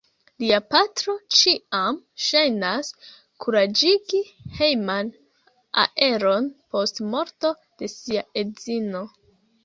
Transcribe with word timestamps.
Lia 0.41 0.57
patro 0.73 1.13
ĉiam 1.39 1.97
ŝajnas 2.27 2.87
kuraĝigi 3.45 4.21
hejman 4.61 5.11
aeron 5.83 6.47
post 6.77 7.03
morto 7.11 7.53
de 7.83 7.91
sia 7.97 8.25
edzino. 8.43 9.03